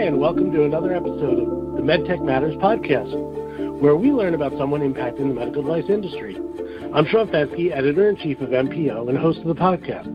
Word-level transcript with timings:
Hi, 0.00 0.06
and 0.06 0.18
welcome 0.18 0.50
to 0.52 0.64
another 0.64 0.94
episode 0.94 1.40
of 1.40 1.76
the 1.76 1.82
MedTech 1.82 2.24
Matters 2.24 2.54
podcast, 2.54 3.12
where 3.82 3.96
we 3.96 4.12
learn 4.12 4.32
about 4.32 4.56
someone 4.56 4.80
impacting 4.80 5.28
the 5.28 5.34
medical 5.34 5.60
device 5.62 5.90
industry. 5.90 6.36
I'm 6.94 7.04
Sean 7.04 7.28
Fenske, 7.28 7.70
editor 7.70 8.08
in 8.08 8.16
chief 8.16 8.40
of 8.40 8.48
MPO 8.48 9.10
and 9.10 9.18
host 9.18 9.40
of 9.40 9.48
the 9.48 9.54
podcast. 9.54 10.14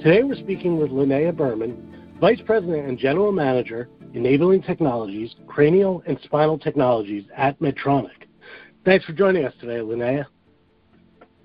Today 0.00 0.22
we're 0.22 0.36
speaking 0.36 0.78
with 0.78 0.92
Linnea 0.92 1.36
Burman, 1.36 2.14
Vice 2.20 2.40
President 2.46 2.86
and 2.86 2.96
General 2.96 3.32
Manager, 3.32 3.88
Enabling 4.12 4.62
Technologies, 4.62 5.34
Cranial 5.48 6.00
and 6.06 6.16
Spinal 6.22 6.56
Technologies 6.56 7.24
at 7.36 7.58
Medtronic. 7.58 8.28
Thanks 8.84 9.04
for 9.04 9.14
joining 9.14 9.44
us 9.44 9.54
today, 9.60 9.78
Linnea. 9.78 10.26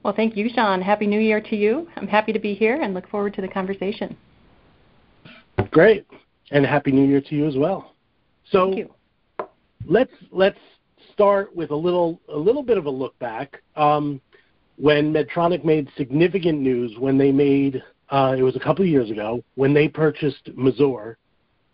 Well, 0.03 0.13
thank 0.15 0.37
you, 0.37 0.47
Sean. 0.53 0.83
Happy 0.83 1.07
New 1.07 1.19
Year 1.19 1.41
to 1.41 1.55
you. 1.55 1.89
I'm 1.95 2.07
happy 2.07 2.33
to 2.33 2.39
be 2.39 2.53
here 2.53 2.79
and 2.79 2.93
look 2.93 3.09
forward 3.09 3.33
to 3.33 3.41
the 3.41 3.47
conversation. 3.47 4.15
Great 5.71 6.05
and 6.51 6.65
happy 6.65 6.91
new 6.91 7.07
year 7.07 7.21
to 7.21 7.35
you 7.35 7.47
as 7.47 7.55
well. 7.55 7.95
So 8.51 8.65
Thank 8.65 8.77
you. 8.77 9.47
let's 9.85 10.13
let's 10.31 10.59
start 11.13 11.55
with 11.55 11.71
a 11.71 11.75
little 11.75 12.19
a 12.29 12.37
little 12.37 12.63
bit 12.63 12.77
of 12.77 12.85
a 12.85 12.89
look 12.89 13.17
back. 13.19 13.61
Um, 13.75 14.21
when 14.77 15.13
Medtronic 15.13 15.65
made 15.65 15.89
significant 15.97 16.61
news 16.61 16.97
when 16.97 17.17
they 17.17 17.31
made 17.31 17.83
uh, 18.09 18.35
it 18.37 18.41
was 18.41 18.55
a 18.55 18.59
couple 18.59 18.83
of 18.83 18.89
years 18.89 19.11
ago 19.11 19.43
when 19.55 19.73
they 19.73 19.87
purchased 19.87 20.45
Mazor. 20.57 21.15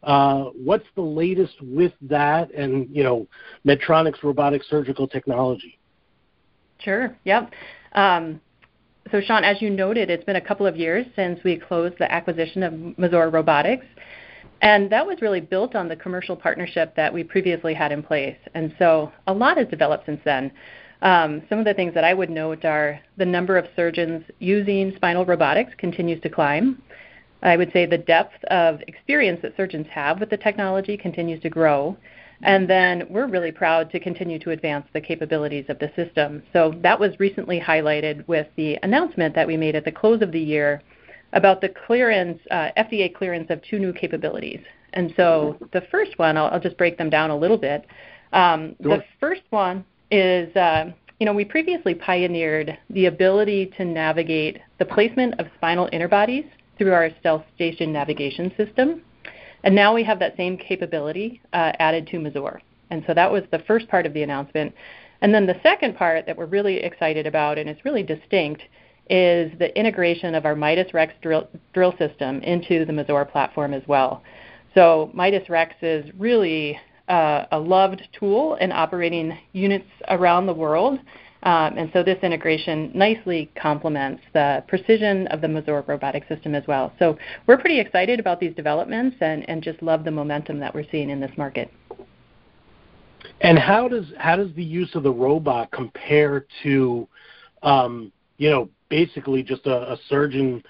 Uh, 0.04 0.46
what's 0.64 0.86
the 0.96 1.02
latest 1.02 1.56
with 1.62 1.94
that 2.02 2.54
and 2.54 2.88
you 2.96 3.04
know 3.04 3.28
Medtronic's 3.66 4.24
robotic 4.24 4.64
surgical 4.64 5.08
technology? 5.08 5.80
Sure. 6.80 7.16
Yep. 7.24 7.52
Um, 7.94 8.42
so, 9.12 9.22
Sean, 9.22 9.44
as 9.44 9.62
you 9.62 9.70
noted, 9.70 10.10
it's 10.10 10.24
been 10.24 10.36
a 10.36 10.42
couple 10.42 10.66
of 10.66 10.76
years 10.76 11.06
since 11.16 11.40
we 11.44 11.58
closed 11.58 11.96
the 12.00 12.12
acquisition 12.12 12.64
of 12.64 12.74
Mazor 12.74 13.32
Robotics. 13.32 13.86
And 14.66 14.90
that 14.90 15.06
was 15.06 15.22
really 15.22 15.42
built 15.42 15.76
on 15.76 15.88
the 15.88 15.96
commercial 15.96 16.36
partnership 16.36 16.96
that 16.96 17.14
we 17.14 17.24
previously 17.24 17.76
had 17.76 17.92
in 17.92 18.02
place. 18.02 18.36
And 18.56 18.74
so 18.80 19.12
a 19.28 19.34
lot 19.34 19.58
has 19.58 19.68
developed 19.68 20.08
since 20.08 20.20
then. 20.26 20.52
Um, 21.04 21.44
some 21.50 21.60
of 21.60 21.66
the 21.66 21.74
things 21.76 21.94
that 21.94 22.04
I 22.04 22.16
would 22.16 22.32
note 22.32 22.66
are 22.66 23.00
the 23.18 23.28
number 23.28 23.60
of 23.60 23.68
surgeons 23.76 24.24
using 24.40 24.92
spinal 24.96 25.24
robotics 25.24 25.74
continues 25.78 26.20
to 26.24 26.32
climb. 26.32 26.82
I 27.44 27.58
would 27.58 27.72
say 27.74 27.86
the 27.86 28.00
depth 28.00 28.44
of 28.46 28.82
experience 28.88 29.40
that 29.44 29.56
surgeons 29.56 29.86
have 29.92 30.20
with 30.20 30.32
the 30.32 30.38
technology 30.38 30.98
continues 30.98 31.44
to 31.44 31.50
grow. 31.50 31.96
And 32.42 32.68
then 32.68 33.04
we're 33.08 33.28
really 33.28 33.52
proud 33.52 33.92
to 33.92 34.00
continue 34.00 34.40
to 34.40 34.50
advance 34.50 34.88
the 34.94 35.02
capabilities 35.02 35.66
of 35.70 35.78
the 35.78 35.92
system. 35.96 36.42
So 36.54 36.74
that 36.82 37.00
was 37.00 37.20
recently 37.20 37.60
highlighted 37.60 38.28
with 38.28 38.48
the 38.56 38.80
announcement 38.82 39.36
that 39.36 39.46
we 39.46 39.58
made 39.58 39.76
at 39.76 39.86
the 39.86 39.92
close 39.92 40.24
of 40.24 40.32
the 40.32 40.42
year 40.42 40.82
about 41.36 41.62
the 41.62 41.70
clearance, 41.70 42.40
uh, 42.50 42.70
FDA 42.78 43.14
clearance 43.14 43.50
of 43.50 43.62
two 43.70 43.78
new 43.78 43.94
capabilities. 43.94 44.62
And 44.94 45.14
so 45.16 45.58
the 45.74 45.82
first 45.92 46.18
one, 46.18 46.38
I'll, 46.38 46.46
I'll 46.48 46.60
just 46.60 46.78
break 46.78 46.98
them 46.98 47.10
down 47.10 47.30
a 47.30 47.38
little 47.38 47.58
bit. 47.58 47.86
Um, 48.34 48.76
sure. 48.82 48.98
The 48.98 49.04
first 49.20 49.42
one 49.50 49.86
is, 50.10 50.54
uh, 50.56 50.92
you 51.20 51.26
know, 51.26 51.34
we 51.34 51.46
previously 51.46 51.94
pioneered 51.94 52.78
the 52.90 53.06
ability 53.06 53.74
to 53.78 53.86
navigate 53.86 54.60
the 54.80 54.86
placement 54.86 55.40
of 55.40 55.48
spinal 55.58 55.90
interbodies 55.92 56.48
through 56.78 56.94
our 56.94 57.10
StealthStation 57.24 57.90
navigation 57.90 58.52
system. 58.58 59.02
And 59.64 59.76
now 59.76 59.94
we 59.94 60.04
have 60.04 60.20
that 60.20 60.38
same 60.38 60.58
capability 60.58 61.42
uh, 61.54 61.74
added 61.80 62.08
to 62.08 62.18
Mazor. 62.18 62.60
And 62.92 63.04
so 63.08 63.14
that 63.14 63.32
was 63.32 63.44
the 63.52 63.60
first 63.60 63.88
part 63.90 64.06
of 64.06 64.14
the 64.14 64.24
announcement. 64.24 64.74
And 65.22 65.34
then 65.34 65.48
the 65.48 65.60
second 65.64 65.96
part 65.98 66.26
that 66.28 66.38
we're 66.38 66.46
really 66.46 66.78
excited 66.78 67.26
about, 67.26 67.58
and 67.58 67.70
it's 67.70 67.84
really 67.84 68.04
distinct, 68.04 68.62
is 69.10 69.52
the 69.60 69.78
integration 69.78 70.36
of 70.36 70.46
our 70.46 70.56
Midas 70.56 70.94
Rex 70.94 71.14
drill, 71.22 71.48
drill 71.74 71.94
system 71.98 72.42
into 72.42 72.86
the 72.86 72.94
Mazor 72.94 73.30
platform 73.32 73.74
as 73.74 73.84
well. 73.88 74.24
So 74.74 75.12
Midas 75.14 75.48
Rex 75.50 75.76
is 75.82 76.06
really 76.18 76.80
uh, 77.08 77.46
a 77.52 77.60
loved 77.60 78.02
tool 78.18 78.56
in 78.56 78.72
operating 78.72 79.38
units 79.54 79.88
around 80.10 80.48
the 80.48 80.54
world. 80.54 81.00
Um, 81.44 81.78
and 81.78 81.92
so 81.94 82.02
this 82.02 82.18
integration 82.24 82.92
nicely 82.96 83.52
complements 83.56 84.24
the 84.34 84.64
precision 84.68 85.28
of 85.28 85.42
the 85.42 85.48
Mazor 85.48 85.88
robotic 85.88 86.28
system 86.28 86.56
as 86.56 86.64
well. 86.68 86.92
So 86.98 87.18
we're 87.46 87.60
pretty 87.60 87.80
excited 87.80 88.20
about 88.20 88.40
these 88.40 88.56
developments 88.56 89.18
and, 89.22 89.48
and 89.48 89.62
just 89.62 89.82
love 89.84 90.04
the 90.04 90.12
momentum 90.12 90.60
that 90.60 90.74
we're 90.74 90.90
seeing 90.92 91.12
in 91.12 91.20
this 91.20 91.32
market. 91.38 91.72
And 93.42 93.60
how 93.60 93.88
does 93.88 94.06
how 94.18 94.38
does 94.38 94.54
the 94.56 94.64
use 94.64 94.96
of 94.96 95.04
the 95.04 95.12
robot 95.12 95.70
compare 95.72 96.46
to, 96.64 97.08
um, 97.62 98.12
you 98.38 98.50
know, 98.50 98.70
basically 98.90 99.44
just 99.44 99.66
a, 99.66 99.94
a 99.94 99.98
surgeon 100.10 100.64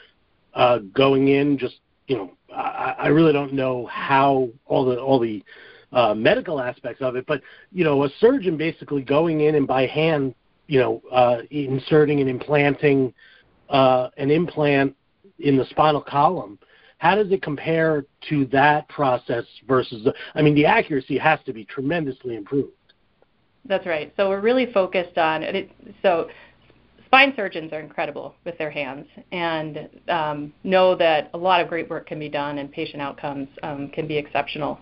uh, 0.53 0.79
going 0.93 1.29
in. 1.29 1.57
Just 1.57 1.75
you 2.07 2.17
know, 2.17 2.31
I, 2.53 2.95
I 2.99 3.07
really 3.07 3.33
don't 3.33 3.53
know 3.53 3.85
how 3.87 4.49
all 4.65 4.85
the 4.85 4.99
all 4.99 5.19
the 5.19 5.43
uh, 5.91 6.13
medical 6.13 6.59
aspects 6.59 7.01
of 7.01 7.15
it, 7.15 7.25
but 7.25 7.41
you 7.71 7.83
know, 7.83 8.03
a 8.03 8.09
surgeon 8.19 8.57
basically 8.57 9.01
going 9.01 9.41
in 9.41 9.55
and 9.55 9.67
by 9.67 9.85
hand, 9.85 10.35
you 10.67 10.79
know, 10.79 11.01
uh, 11.11 11.39
inserting 11.51 12.19
and 12.19 12.29
implanting 12.29 13.13
uh, 13.69 14.09
an 14.17 14.31
implant 14.31 14.95
in 15.39 15.57
the 15.57 15.65
spinal 15.65 16.01
column. 16.01 16.59
How 16.97 17.15
does 17.15 17.31
it 17.31 17.41
compare 17.41 18.05
to 18.29 18.45
that 18.47 18.87
process 18.89 19.43
versus 19.67 20.03
the? 20.03 20.13
I 20.33 20.41
mean, 20.41 20.55
the 20.55 20.65
accuracy 20.65 21.17
has 21.17 21.39
to 21.45 21.53
be 21.53 21.65
tremendously 21.65 22.35
improved. 22.35 22.71
That's 23.65 23.85
right. 23.85 24.13
So 24.15 24.29
we're 24.29 24.41
really 24.41 24.71
focused 24.71 25.17
on 25.17 25.43
it. 25.43 25.71
So 26.01 26.29
spine 27.15 27.31
surgeons 27.37 27.71
are 27.71 27.79
incredible 27.79 28.35
with 28.43 28.57
their 28.57 28.69
hands 28.69 29.05
and 29.31 29.87
um, 30.09 30.53
know 30.65 30.93
that 30.93 31.29
a 31.33 31.37
lot 31.37 31.61
of 31.61 31.69
great 31.69 31.89
work 31.89 32.05
can 32.05 32.19
be 32.19 32.27
done 32.27 32.57
and 32.57 32.69
patient 32.69 33.01
outcomes 33.01 33.47
um, 33.63 33.87
can 33.87 34.05
be 34.05 34.17
exceptional 34.17 34.77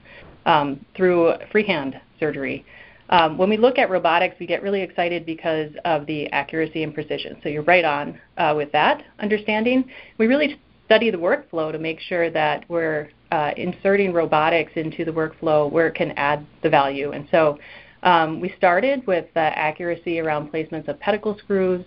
um, 0.47 0.83
through 0.97 1.31
freehand 1.51 2.01
surgery. 2.19 2.65
Um, 3.09 3.37
when 3.37 3.51
we 3.51 3.57
look 3.57 3.77
at 3.77 3.91
robotics, 3.91 4.35
we 4.39 4.47
get 4.47 4.63
really 4.63 4.81
excited 4.81 5.27
because 5.27 5.69
of 5.85 6.07
the 6.07 6.25
accuracy 6.31 6.81
and 6.81 6.91
precision. 6.91 7.37
So 7.43 7.49
you're 7.49 7.61
right 7.61 7.85
on 7.85 8.19
uh, 8.39 8.55
with 8.57 8.71
that 8.71 9.03
understanding. 9.19 9.85
We 10.17 10.25
really 10.25 10.59
study 10.87 11.11
the 11.11 11.19
workflow 11.19 11.71
to 11.71 11.77
make 11.77 11.99
sure 11.99 12.31
that 12.31 12.65
we're 12.67 13.11
uh, 13.31 13.51
inserting 13.57 14.11
robotics 14.11 14.71
into 14.75 15.05
the 15.05 15.11
workflow 15.11 15.71
where 15.71 15.85
it 15.85 15.93
can 15.93 16.13
add 16.13 16.47
the 16.63 16.69
value. 16.71 17.11
And 17.11 17.27
so 17.29 17.59
um, 18.01 18.39
we 18.39 18.51
started 18.57 19.05
with 19.05 19.25
accuracy 19.35 20.19
around 20.19 20.51
placements 20.51 20.87
of 20.87 20.99
pedicle 20.99 21.37
screws, 21.37 21.85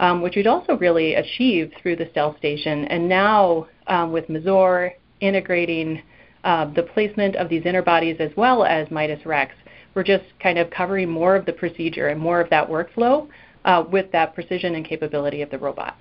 um, 0.00 0.22
which 0.22 0.36
we'd 0.36 0.46
also 0.46 0.76
really 0.76 1.14
achieved 1.14 1.74
through 1.80 1.96
the 1.96 2.08
stealth 2.10 2.36
station. 2.38 2.84
And 2.86 3.08
now 3.08 3.66
um, 3.86 4.12
with 4.12 4.26
Mazor 4.28 4.92
integrating 5.20 6.02
uh, 6.44 6.72
the 6.74 6.82
placement 6.82 7.36
of 7.36 7.48
these 7.48 7.64
interbodies 7.64 8.20
as 8.20 8.30
well 8.36 8.64
as 8.64 8.90
Midas 8.90 9.24
Rex, 9.24 9.54
we're 9.94 10.04
just 10.04 10.24
kind 10.42 10.58
of 10.58 10.70
covering 10.70 11.08
more 11.08 11.34
of 11.34 11.46
the 11.46 11.52
procedure 11.52 12.08
and 12.08 12.20
more 12.20 12.40
of 12.40 12.50
that 12.50 12.68
workflow 12.68 13.28
uh, 13.64 13.84
with 13.90 14.12
that 14.12 14.34
precision 14.34 14.74
and 14.74 14.84
capability 14.86 15.42
of 15.42 15.50
the 15.50 15.58
robot. 15.58 15.96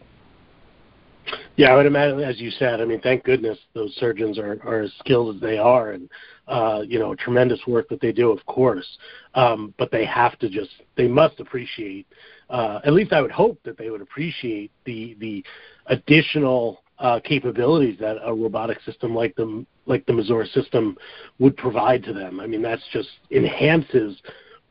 Yeah, 1.55 1.71
I 1.71 1.75
would 1.75 1.85
imagine, 1.85 2.19
as 2.19 2.39
you 2.39 2.51
said, 2.51 2.81
I 2.81 2.85
mean, 2.85 2.99
thank 3.01 3.23
goodness 3.23 3.57
those 3.73 3.95
surgeons 3.95 4.37
are, 4.37 4.59
are 4.63 4.81
as 4.81 4.91
skilled 4.99 5.35
as 5.35 5.41
they 5.41 5.57
are 5.57 5.91
and, 5.91 6.09
uh, 6.47 6.83
you 6.85 6.99
know, 6.99 7.15
tremendous 7.15 7.59
work 7.65 7.89
that 7.89 8.01
they 8.01 8.11
do, 8.11 8.29
of 8.29 8.45
course. 8.45 8.85
Um, 9.33 9.73
but 9.79 9.89
they 9.91 10.05
have 10.05 10.37
to 10.39 10.49
just, 10.49 10.69
they 10.97 11.07
must 11.07 11.39
appreciate, 11.39 12.05
uh, 12.49 12.79
at 12.83 12.93
least 12.93 13.13
I 13.13 13.21
would 13.21 13.31
hope 13.31 13.59
that 13.63 13.77
they 13.77 13.89
would 13.89 14.01
appreciate 14.01 14.71
the, 14.85 15.15
the 15.19 15.43
additional 15.87 16.81
uh, 16.99 17.19
capabilities 17.23 17.97
that 17.99 18.17
a 18.23 18.33
robotic 18.33 18.81
system 18.81 19.13
like 19.13 19.35
the 19.35 19.65
like 19.85 20.05
the 20.05 20.13
Mazor 20.13 20.51
system 20.51 20.97
would 21.39 21.55
provide 21.57 22.03
to 22.03 22.13
them. 22.13 22.39
I 22.39 22.47
mean, 22.47 22.61
that's 22.61 22.81
just 22.91 23.09
enhances 23.31 24.17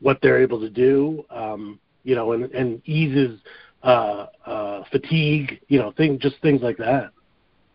what 0.01 0.19
they're 0.21 0.41
able 0.41 0.59
to 0.59 0.69
do, 0.69 1.23
um, 1.29 1.79
you 2.03 2.15
know, 2.15 2.33
and, 2.33 2.51
and 2.51 2.81
eases 2.85 3.39
uh, 3.83 4.25
uh, 4.45 4.83
fatigue, 4.91 5.61
you 5.69 5.79
know, 5.79 5.93
things 5.95 6.19
just 6.21 6.35
things 6.41 6.61
like 6.61 6.77
that. 6.77 7.11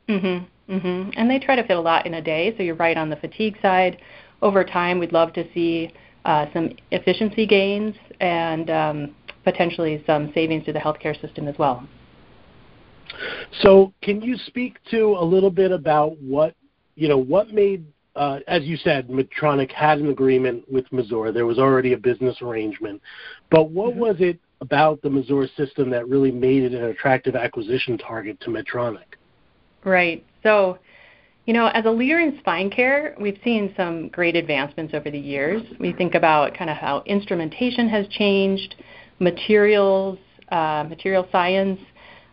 Mhm. 0.09 0.45
Mhm. 0.69 1.13
And 1.17 1.31
they 1.31 1.39
try 1.39 1.57
to 1.57 1.63
fit 1.63 1.77
a 1.77 1.81
lot 1.81 2.07
in 2.07 2.15
a 2.15 2.23
day, 2.23 2.55
so 2.57 2.63
you're 2.63 2.75
right 2.75 2.97
on 2.97 3.11
the 3.11 3.17
fatigue 3.17 3.57
side. 3.63 3.99
Over 4.43 4.65
time, 4.65 4.99
we'd 4.99 5.13
love 5.13 5.33
to 5.35 5.45
see 5.53 5.91
uh, 6.25 6.47
some 6.53 6.71
efficiency 6.91 7.47
gains 7.47 7.95
and 8.21 8.71
um, 8.71 9.15
potentially 9.45 10.03
some 10.07 10.33
savings 10.35 10.65
to 10.67 10.73
the 10.73 10.79
healthcare 10.79 11.19
system 11.21 11.49
as 11.49 11.57
well. 11.59 11.87
So, 13.63 13.93
can 14.03 14.23
you 14.23 14.37
speak 14.37 14.79
to 14.91 15.17
a 15.19 15.25
little 15.25 15.51
bit 15.51 15.73
about 15.73 16.17
what 16.21 16.55
you 16.95 17.09
know 17.09 17.19
what 17.19 17.53
made 17.53 17.85
uh, 18.17 18.41
as 18.49 18.65
you 18.65 18.77
said, 18.77 19.09
Medtronic 19.09 19.71
had 19.71 19.99
an 19.99 20.11
agreement 20.11 20.65
with 20.71 20.85
Mazor. 20.91 21.33
There 21.33 21.47
was 21.47 21.59
already 21.59 21.93
a 21.93 21.97
business 21.97 22.37
arrangement. 22.43 23.01
But 23.51 23.71
what 23.71 23.93
mm-hmm. 23.93 24.01
was 24.01 24.17
it 24.19 24.39
about 24.61 25.01
the 25.03 25.09
Mazor 25.09 25.49
system 25.57 25.91
that 25.91 26.09
really 26.09 26.31
made 26.31 26.65
it 26.65 26.75
an 26.75 26.85
attractive 26.85 27.37
acquisition 27.37 27.97
target 27.97 28.41
to 28.41 28.51
Medtronic? 28.51 29.17
Right. 29.85 30.25
So, 30.43 30.79
you 31.47 31.55
know, 31.55 31.69
as 31.69 31.87
a 31.87 31.91
leader 31.91 32.19
in 32.19 32.39
spine 32.41 32.69
care, 32.69 33.15
we've 33.19 33.39
seen 33.43 33.73
some 33.77 34.09
great 34.09 34.37
advancements 34.37 34.93
over 34.93 35.11
the 35.11 35.19
years. 35.19 35.63
We 35.79 35.93
think 35.93 36.15
about 36.15 36.55
kind 36.55 36.69
of 36.69 36.77
how 36.77 37.03
instrumentation 37.07 37.89
has 37.89 38.07
changed, 38.09 38.75
materials, 39.21 40.19
uh, 40.51 40.85
material 40.89 41.29
science, 41.31 41.79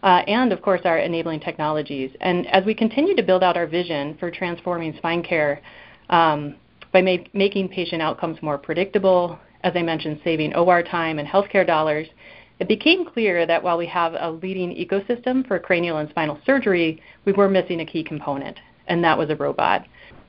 uh, 0.03 0.23
and 0.27 0.51
of 0.51 0.61
course 0.61 0.81
our 0.85 0.99
enabling 0.99 1.39
technologies. 1.39 2.11
And 2.21 2.47
as 2.47 2.65
we 2.65 2.73
continue 2.73 3.15
to 3.15 3.23
build 3.23 3.43
out 3.43 3.57
our 3.57 3.67
vision 3.67 4.15
for 4.19 4.31
transforming 4.31 4.95
spine 4.97 5.21
care, 5.21 5.61
um, 6.09 6.55
by 6.93 7.01
ma- 7.01 7.23
making 7.33 7.69
patient 7.69 8.01
outcomes 8.01 8.41
more 8.41 8.57
predictable, 8.57 9.37
as 9.63 9.73
I 9.75 9.83
mentioned, 9.83 10.21
saving 10.23 10.55
OR 10.55 10.81
time 10.81 11.19
and 11.19 11.27
healthcare 11.27 11.67
dollars, 11.67 12.07
it 12.59 12.67
became 12.67 13.05
clear 13.05 13.45
that 13.45 13.61
while 13.61 13.77
we 13.77 13.85
have 13.87 14.15
a 14.17 14.31
leading 14.31 14.71
ecosystem 14.75 15.47
for 15.47 15.59
cranial 15.59 15.97
and 15.97 16.09
spinal 16.09 16.39
surgery, 16.45 17.01
we 17.25 17.33
were 17.33 17.49
missing 17.49 17.81
a 17.81 17.85
key 17.85 18.03
component, 18.03 18.57
and 18.87 19.03
that 19.03 19.17
was 19.17 19.29
a 19.29 19.35
robot. 19.35 19.85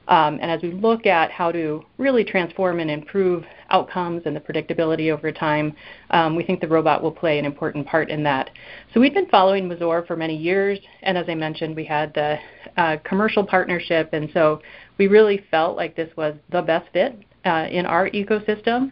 Um, 0.09 0.39
and 0.41 0.51
as 0.51 0.63
we 0.63 0.73
look 0.73 1.07
at 1.07 1.31
how 1.31 1.53
to 1.53 1.85
really 1.99 2.25
transform 2.25 2.81
and 2.81 2.91
improve 2.91 3.45
outcomes 3.71 4.23
and 4.25 4.35
the 4.35 4.41
predictability 4.41 5.13
over 5.13 5.31
time, 5.31 5.77
um, 6.11 6.35
we 6.35 6.43
think 6.43 6.61
the 6.61 6.69
robot 6.69 7.03
will 7.03 7.13
play 7.13 7.39
an 7.39 7.45
important 7.45 7.87
part 7.87 8.09
in 8.09 8.23
that. 8.23 8.51
So 8.95 9.01
we've 9.01 9.13
been 9.13 9.29
following 9.29 9.69
Mazor 9.69 10.07
for 10.07 10.17
many 10.17 10.35
years, 10.35 10.79
and 11.03 11.19
as 11.19 11.27
I 11.29 11.35
mentioned, 11.35 11.77
we 11.77 11.85
had 11.85 12.15
the 12.15 12.39
uh, 12.79 12.97
commercial 13.05 13.47
partnership, 13.47 14.11
and 14.15 14.31
so 14.33 14.63
we 14.97 15.09
really 15.09 15.45
felt 15.51 15.77
like 15.77 15.95
this 15.95 16.11
was 16.17 16.35
the 16.51 16.63
best 16.63 16.91
fit 16.93 17.23
uh, 17.45 17.67
in 17.71 17.85
our 17.85 18.09
ecosystem. 18.11 18.91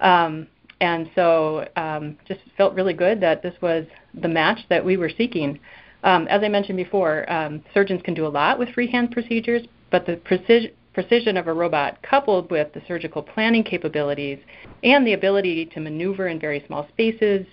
Um, 0.00 0.48
and 0.80 1.08
so 1.14 1.66
um, 1.76 2.18
just 2.26 2.40
felt 2.56 2.74
really 2.74 2.92
good 2.92 3.20
that 3.20 3.42
this 3.42 3.54
was 3.62 3.86
the 4.20 4.28
match 4.28 4.58
that 4.68 4.84
we 4.84 4.96
were 4.96 5.10
seeking. 5.16 5.58
Um, 6.02 6.26
as 6.28 6.42
I 6.42 6.48
mentioned 6.48 6.76
before, 6.76 7.30
um, 7.32 7.64
surgeons 7.72 8.02
can 8.04 8.14
do 8.14 8.26
a 8.26 8.28
lot 8.28 8.58
with 8.58 8.68
freehand 8.70 9.12
procedures, 9.12 9.62
but 9.90 10.06
the 10.06 10.16
precision, 10.16 10.70
precision 10.94 11.36
of 11.36 11.46
a 11.46 11.52
robot 11.52 11.98
coupled 12.02 12.50
with 12.50 12.72
the 12.72 12.80
surgical 12.88 13.22
planning 13.22 13.62
capabilities 13.62 14.38
and 14.82 15.06
the 15.06 15.12
ability 15.12 15.66
to 15.66 15.78
maneuver 15.78 16.28
in 16.28 16.40
very 16.40 16.64
small 16.66 16.88
spaces 16.88 17.46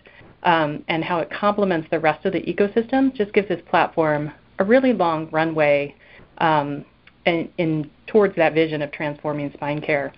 um, 0.43 0.83
and 0.87 1.03
how 1.03 1.19
it 1.19 1.29
complements 1.29 1.87
the 1.91 1.99
rest 1.99 2.25
of 2.25 2.31
the 2.33 2.41
ecosystem 2.41 3.13
just 3.13 3.33
gives 3.33 3.49
this 3.49 3.61
platform 3.69 4.31
a 4.59 4.63
really 4.63 4.93
long 4.93 5.29
runway 5.31 5.93
um, 6.37 6.85
in, 7.25 7.49
in, 7.57 7.89
towards 8.07 8.35
that 8.35 8.53
vision 8.53 8.81
of 8.81 8.91
transforming 8.91 9.51
spine 9.53 9.81
care. 9.81 10.13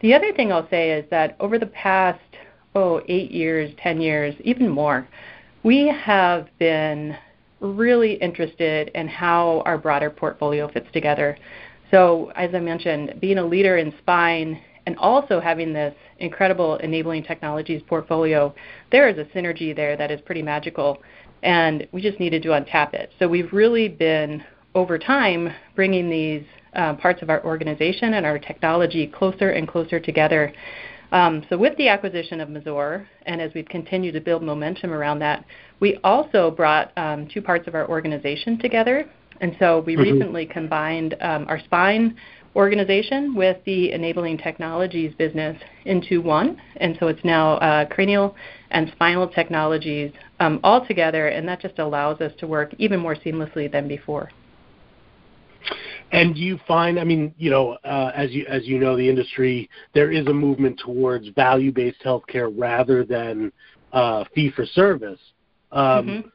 The 0.00 0.14
other 0.14 0.32
thing 0.32 0.52
I'll 0.52 0.68
say 0.70 0.92
is 0.92 1.04
that 1.10 1.36
over 1.40 1.58
the 1.58 1.66
past, 1.66 2.20
oh, 2.74 3.00
eight 3.08 3.30
years, 3.30 3.72
10 3.82 4.00
years, 4.00 4.34
even 4.44 4.68
more, 4.68 5.08
we 5.62 5.88
have 5.88 6.48
been 6.58 7.16
really 7.60 8.14
interested 8.14 8.90
in 8.94 9.08
how 9.08 9.62
our 9.66 9.78
broader 9.78 10.10
portfolio 10.10 10.68
fits 10.68 10.88
together. 10.92 11.36
So, 11.90 12.32
as 12.36 12.54
I 12.54 12.60
mentioned, 12.60 13.14
being 13.20 13.38
a 13.38 13.44
leader 13.44 13.76
in 13.76 13.92
spine 13.98 14.60
and 14.86 14.96
also 14.96 15.40
having 15.40 15.72
this 15.72 15.94
incredible 16.18 16.76
enabling 16.76 17.24
technologies 17.24 17.82
portfolio, 17.86 18.54
there 18.90 19.08
is 19.08 19.18
a 19.18 19.24
synergy 19.36 19.74
there 19.74 19.96
that 19.96 20.10
is 20.10 20.20
pretty 20.22 20.42
magical, 20.42 20.98
and 21.42 21.86
we 21.92 22.00
just 22.00 22.20
needed 22.20 22.42
to 22.44 22.50
untap 22.50 22.94
it. 22.94 23.12
So, 23.18 23.28
we've 23.28 23.52
really 23.52 23.88
been, 23.88 24.42
over 24.74 24.98
time, 24.98 25.52
bringing 25.74 26.08
these 26.08 26.44
uh, 26.74 26.94
parts 26.94 27.20
of 27.22 27.30
our 27.30 27.44
organization 27.44 28.14
and 28.14 28.24
our 28.24 28.38
technology 28.38 29.06
closer 29.06 29.50
and 29.50 29.66
closer 29.66 29.98
together 29.98 30.52
um, 31.12 31.44
so 31.48 31.58
with 31.58 31.76
the 31.76 31.88
acquisition 31.88 32.40
of 32.40 32.48
Mazor, 32.48 33.06
and 33.26 33.40
as 33.40 33.52
we've 33.54 33.66
continued 33.66 34.12
to 34.12 34.20
build 34.20 34.42
momentum 34.42 34.92
around 34.92 35.18
that, 35.20 35.44
we 35.80 35.98
also 36.04 36.50
brought 36.50 36.92
um, 36.96 37.28
two 37.32 37.42
parts 37.42 37.66
of 37.66 37.74
our 37.74 37.88
organization 37.88 38.58
together. 38.58 39.08
And 39.40 39.56
so 39.58 39.80
we 39.80 39.94
mm-hmm. 39.94 40.02
recently 40.02 40.46
combined 40.46 41.16
um, 41.20 41.46
our 41.48 41.58
spine 41.60 42.16
organization 42.56 43.34
with 43.34 43.56
the 43.64 43.92
enabling 43.92 44.38
technologies 44.38 45.14
business 45.16 45.56
into 45.84 46.20
one. 46.20 46.60
And 46.76 46.96
so 46.98 47.08
it's 47.08 47.24
now 47.24 47.54
uh, 47.54 47.86
cranial 47.86 48.34
and 48.70 48.90
spinal 48.92 49.28
technologies 49.28 50.12
um, 50.40 50.60
all 50.62 50.86
together, 50.86 51.28
and 51.28 51.48
that 51.48 51.60
just 51.60 51.78
allows 51.78 52.20
us 52.20 52.32
to 52.40 52.46
work 52.46 52.74
even 52.78 53.00
more 53.00 53.14
seamlessly 53.14 53.70
than 53.70 53.88
before. 53.88 54.30
And 56.12 56.34
do 56.34 56.40
you 56.40 56.58
find, 56.66 56.98
I 56.98 57.04
mean, 57.04 57.34
you 57.38 57.50
know, 57.50 57.78
uh, 57.84 58.10
as 58.14 58.32
you 58.32 58.44
as 58.46 58.66
you 58.66 58.78
know, 58.78 58.96
the 58.96 59.08
industry 59.08 59.70
there 59.94 60.10
is 60.10 60.26
a 60.26 60.32
movement 60.32 60.80
towards 60.84 61.28
value-based 61.28 62.02
healthcare 62.04 62.52
rather 62.56 63.04
than 63.04 63.52
uh, 63.92 64.24
fee-for-service. 64.34 65.20
Um, 65.72 66.06
mm-hmm. 66.06 66.28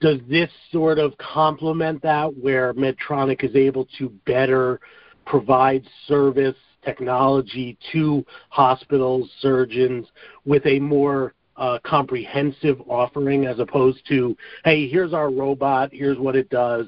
Does 0.00 0.20
this 0.28 0.50
sort 0.70 0.98
of 0.98 1.16
complement 1.18 2.00
that, 2.02 2.34
where 2.40 2.72
Medtronic 2.74 3.42
is 3.42 3.54
able 3.56 3.86
to 3.98 4.08
better 4.24 4.80
provide 5.26 5.82
service 6.06 6.56
technology 6.84 7.76
to 7.92 8.24
hospitals, 8.48 9.30
surgeons, 9.40 10.06
with 10.44 10.64
a 10.66 10.78
more 10.78 11.34
uh, 11.56 11.78
comprehensive 11.84 12.80
offering 12.88 13.44
as 13.44 13.58
opposed 13.58 14.00
to, 14.08 14.36
hey, 14.64 14.88
here's 14.88 15.12
our 15.12 15.30
robot, 15.30 15.90
here's 15.92 16.18
what 16.18 16.36
it 16.36 16.48
does, 16.48 16.86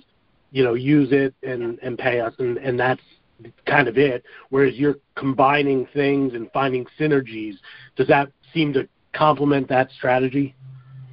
you 0.53 0.63
know 0.63 0.75
use 0.75 1.09
it 1.11 1.35
and 1.43 1.79
and 1.81 1.99
pay 1.99 2.21
us 2.21 2.35
and 2.39 2.59
and 2.59 2.79
that's 2.79 3.01
kind 3.67 3.89
of 3.89 3.99
it. 3.99 4.25
Whereas 4.51 4.75
you're 4.77 4.99
combining 5.17 5.87
things 5.93 6.35
and 6.35 6.51
finding 6.53 6.87
synergies 6.99 7.55
does 7.97 8.07
that 8.09 8.31
seem 8.55 8.73
to 8.75 8.89
complement 9.13 9.69
that 9.69 9.91
strategy? 9.97 10.55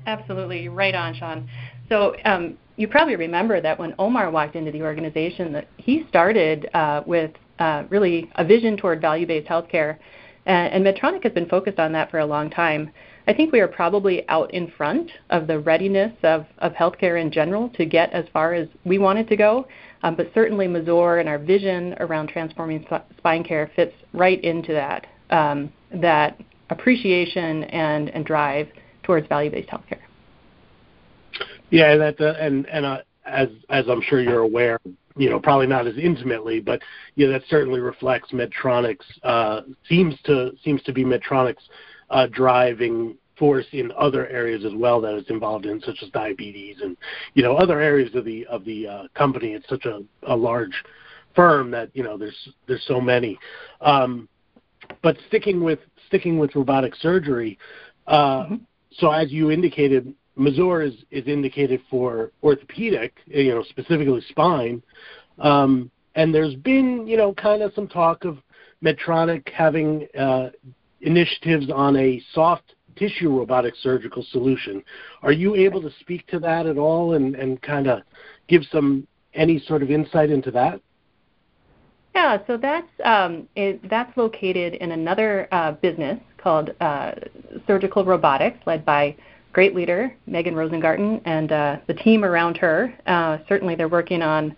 Absolutely. 0.05 0.69
Right 0.69 0.95
on 0.95 1.15
sean. 1.15 1.49
So 1.87 2.15
um, 2.25 2.57
you 2.75 2.87
probably 2.87 3.15
remember 3.15 3.61
that 3.61 3.79
when 3.79 3.95
omar 3.97 4.29
walked 4.29 4.55
into 4.55 4.71
the 4.71 4.81
organization 4.81 5.51
that 5.53 5.67
he 5.77 6.05
started 6.07 6.69
uh, 6.73 7.03
with 7.05 7.31
uh, 7.59 7.83
really 7.89 8.29
a 8.35 8.45
vision 8.45 8.77
toward 8.77 9.01
value-based 9.01 9.47
healthcare. 9.47 9.97
And, 10.45 10.85
and 10.85 10.85
medtronic 10.85 11.23
has 11.23 11.33
been 11.33 11.47
focused 11.47 11.79
on 11.79 11.91
that 11.93 12.09
for 12.09 12.19
a 12.19 12.25
long 12.25 12.49
time 12.49 12.91
I 13.29 13.33
think 13.33 13.53
we 13.53 13.59
are 13.59 13.67
probably 13.67 14.27
out 14.27 14.51
in 14.55 14.71
front 14.71 15.11
of 15.29 15.45
the 15.45 15.59
readiness 15.59 16.11
of, 16.23 16.47
of 16.57 16.73
healthcare 16.73 17.21
in 17.21 17.31
general 17.31 17.69
to 17.77 17.85
get 17.85 18.11
as 18.11 18.25
far 18.33 18.55
as 18.55 18.67
we 18.85 18.97
wanted 18.97 19.27
to 19.27 19.35
go. 19.35 19.67
Um, 20.01 20.15
but 20.15 20.31
certainly 20.33 20.65
Mazor 20.65 21.19
and 21.19 21.29
our 21.29 21.37
vision 21.37 21.93
around 21.99 22.29
transforming 22.29 22.83
sp- 22.89 23.05
spine 23.19 23.43
care 23.43 23.69
fits 23.75 23.93
right 24.13 24.43
into 24.43 24.73
that, 24.73 25.05
um, 25.29 25.71
that 25.93 26.41
appreciation 26.71 27.65
and, 27.65 28.09
and 28.09 28.25
drive 28.25 28.67
towards 29.03 29.27
value-based 29.27 29.69
healthcare. 29.69 30.01
Yeah, 31.69 31.97
that 31.97 32.19
uh, 32.19 32.33
and 32.39 32.65
and 32.65 32.83
uh, 32.83 32.97
as 33.27 33.49
as 33.69 33.85
I'm 33.87 34.01
sure 34.01 34.21
you're 34.21 34.39
aware, 34.39 34.79
you 35.15 35.29
know, 35.29 35.39
probably 35.39 35.67
not 35.67 35.85
as 35.85 35.95
intimately, 35.99 36.61
but 36.61 36.81
yeah, 37.13 37.27
that 37.27 37.43
certainly 37.47 37.79
reflects 37.79 38.31
Medtronic's 38.31 39.05
uh, 39.21 39.61
seems 39.87 40.15
to 40.23 40.53
seems 40.63 40.81
to 40.81 40.93
be 40.93 41.05
Medtronic's 41.05 41.61
uh, 42.09 42.27
driving 42.27 43.15
force 43.39 43.65
in 43.71 43.91
other 43.97 44.27
areas 44.27 44.65
as 44.65 44.73
well 44.75 45.01
that 45.01 45.15
it's 45.15 45.29
involved 45.29 45.65
in, 45.65 45.81
such 45.81 45.97
as 46.03 46.09
diabetes 46.09 46.77
and 46.81 46.95
you 47.33 47.41
know 47.41 47.55
other 47.55 47.79
areas 47.79 48.13
of 48.13 48.25
the 48.25 48.45
of 48.47 48.63
the 48.65 48.87
uh, 48.87 49.03
company. 49.15 49.53
It's 49.53 49.67
such 49.69 49.85
a, 49.85 50.01
a 50.23 50.35
large 50.35 50.83
firm 51.35 51.71
that 51.71 51.89
you 51.93 52.03
know 52.03 52.17
there's 52.17 52.49
there's 52.67 52.85
so 52.85 53.01
many. 53.01 53.39
Um, 53.81 54.27
but 55.01 55.17
sticking 55.27 55.63
with 55.63 55.79
sticking 56.07 56.37
with 56.37 56.55
robotic 56.55 56.95
surgery, 56.95 57.57
uh, 58.07 58.43
mm-hmm. 58.43 58.55
so 58.91 59.11
as 59.11 59.31
you 59.31 59.49
indicated, 59.49 60.13
Mazor 60.37 60.85
is 60.85 60.95
is 61.09 61.27
indicated 61.27 61.81
for 61.89 62.31
orthopedic, 62.43 63.15
you 63.25 63.55
know 63.55 63.63
specifically 63.63 64.21
spine. 64.29 64.83
Um, 65.39 65.89
and 66.15 66.35
there's 66.35 66.55
been, 66.55 67.07
you 67.07 67.15
know, 67.15 67.33
kind 67.33 67.61
of 67.61 67.71
some 67.73 67.87
talk 67.87 68.25
of 68.25 68.39
Medtronic 68.83 69.47
having 69.49 70.07
uh, 70.19 70.49
initiatives 71.01 71.69
on 71.73 71.95
a 71.95 72.21
soft 72.33 72.75
tissue 72.95 73.37
robotic 73.37 73.73
surgical 73.81 74.25
solution. 74.31 74.83
Are 75.21 75.31
you 75.31 75.55
able 75.55 75.81
to 75.81 75.91
speak 75.99 76.27
to 76.27 76.39
that 76.39 76.65
at 76.65 76.77
all 76.77 77.13
and, 77.13 77.35
and 77.35 77.61
kind 77.61 77.87
of 77.87 78.01
give 78.47 78.63
some 78.71 79.07
any 79.33 79.59
sort 79.67 79.83
of 79.83 79.91
insight 79.91 80.29
into 80.29 80.51
that? 80.51 80.81
Yeah, 82.15 82.39
so 82.47 82.57
that's 82.57 82.87
um, 83.05 83.47
it, 83.55 83.87
that's 83.89 84.15
located 84.17 84.73
in 84.75 84.91
another 84.91 85.47
uh, 85.51 85.73
business 85.73 86.19
called 86.37 86.71
uh, 86.81 87.11
Surgical 87.67 88.03
Robotics, 88.03 88.57
led 88.65 88.83
by 88.83 89.15
great 89.53 89.75
leader 89.75 90.15
Megan 90.25 90.55
Rosengarten 90.55 91.21
and 91.25 91.51
uh, 91.51 91.77
the 91.87 91.93
team 91.93 92.23
around 92.23 92.57
her. 92.57 92.93
Uh, 93.05 93.37
certainly, 93.47 93.75
they're 93.75 93.87
working 93.87 94.21
on 94.21 94.55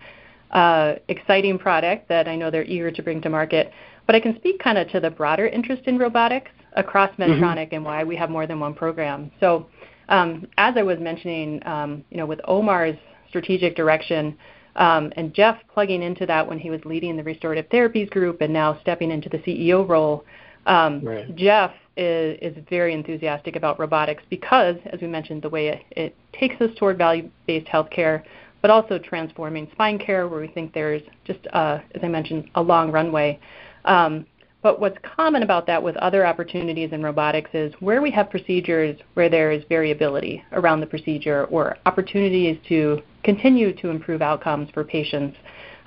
uh, 0.51 0.95
exciting 1.07 1.57
product 1.57 2.07
that 2.09 2.27
I 2.27 2.35
know 2.35 2.51
they're 2.51 2.63
eager 2.63 2.91
to 2.91 3.03
bring 3.03 3.21
to 3.21 3.29
market. 3.29 3.71
But 4.05 4.15
I 4.15 4.19
can 4.19 4.35
speak 4.37 4.59
kind 4.59 4.77
of 4.77 4.89
to 4.89 4.99
the 4.99 5.09
broader 5.09 5.47
interest 5.47 5.83
in 5.85 5.97
robotics 5.97 6.51
across 6.73 7.09
mm-hmm. 7.11 7.23
Medtronic 7.23 7.67
mm-hmm. 7.67 7.75
and 7.75 7.85
why 7.85 8.03
we 8.03 8.15
have 8.15 8.29
more 8.29 8.47
than 8.47 8.59
one 8.59 8.73
program. 8.73 9.31
So, 9.39 9.67
um, 10.09 10.47
as 10.57 10.75
I 10.77 10.83
was 10.83 10.99
mentioning, 10.99 11.65
um, 11.65 12.03
you 12.09 12.17
know, 12.17 12.25
with 12.25 12.41
Omar's 12.45 12.97
strategic 13.29 13.75
direction 13.75 14.37
um, 14.75 15.11
and 15.15 15.33
Jeff 15.33 15.57
plugging 15.73 16.01
into 16.01 16.25
that 16.25 16.47
when 16.47 16.59
he 16.59 16.69
was 16.69 16.81
leading 16.85 17.17
the 17.17 17.23
restorative 17.23 17.67
therapies 17.69 18.09
group 18.09 18.41
and 18.41 18.53
now 18.53 18.79
stepping 18.81 19.11
into 19.11 19.29
the 19.29 19.37
CEO 19.39 19.87
role, 19.87 20.23
um, 20.65 21.01
right. 21.03 21.35
Jeff 21.35 21.71
is, 21.97 22.37
is 22.41 22.63
very 22.69 22.93
enthusiastic 22.93 23.55
about 23.55 23.79
robotics 23.79 24.23
because, 24.29 24.75
as 24.91 25.01
we 25.01 25.07
mentioned, 25.07 25.41
the 25.41 25.49
way 25.49 25.67
it, 25.67 25.83
it 25.91 26.15
takes 26.33 26.59
us 26.61 26.69
toward 26.77 26.97
value-based 26.97 27.67
healthcare, 27.67 28.23
but 28.61 28.71
also 28.71 28.97
transforming 28.97 29.67
spine 29.71 29.97
care, 29.97 30.27
where 30.27 30.39
we 30.39 30.47
think 30.47 30.73
there's 30.73 31.01
just, 31.25 31.39
uh, 31.53 31.79
as 31.93 32.01
I 32.03 32.07
mentioned, 32.07 32.49
a 32.55 32.61
long 32.61 32.91
runway. 32.91 33.39
Um, 33.85 34.25
but 34.63 34.79
what's 34.79 34.97
common 35.15 35.43
about 35.43 35.65
that 35.67 35.81
with 35.81 35.95
other 35.97 36.25
opportunities 36.25 36.91
in 36.91 37.01
robotics 37.01 37.49
is 37.53 37.73
where 37.79 38.01
we 38.01 38.11
have 38.11 38.29
procedures 38.29 38.97
where 39.15 39.29
there 39.29 39.51
is 39.51 39.63
variability 39.69 40.43
around 40.51 40.81
the 40.81 40.85
procedure 40.85 41.45
or 41.45 41.77
opportunities 41.85 42.57
to 42.67 43.01
continue 43.23 43.73
to 43.81 43.89
improve 43.89 44.21
outcomes 44.21 44.69
for 44.73 44.83
patients. 44.83 45.35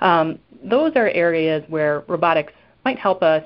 Um, 0.01 0.39
those 0.63 0.93
are 0.95 1.09
areas 1.09 1.63
where 1.69 2.03
robotics 2.07 2.53
might 2.83 2.99
help 2.99 3.23
us 3.23 3.43